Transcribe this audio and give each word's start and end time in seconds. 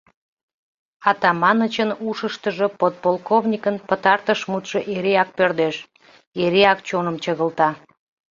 Атаманычын 1.09 1.89
ушыштыжо 2.07 2.67
подполковникын 2.79 3.75
пытартыш 3.87 4.39
мутшо 4.51 4.79
эреак 4.95 5.29
пӧрдеш, 5.37 5.75
эреак 6.43 6.79
чоным 6.87 7.15
чыгылта. 7.23 7.69